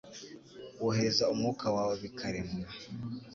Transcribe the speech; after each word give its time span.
Wohereza 0.81 1.23
umwuka 1.33 1.65
wawe 1.75 1.93
bikaremwa 2.03 2.59